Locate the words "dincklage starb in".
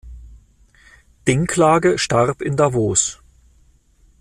1.27-2.57